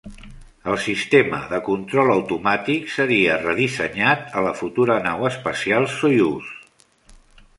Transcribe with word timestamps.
El 0.71 0.77
sistema 0.85 1.41
de 1.51 1.59
control 1.67 2.13
automàtic 2.13 2.89
seria 2.95 3.37
redissenyat 3.43 4.25
a 4.39 4.43
la 4.49 4.55
futura 4.61 4.99
nau 5.11 5.29
espacial 5.33 5.89
Soyuz. 5.99 6.49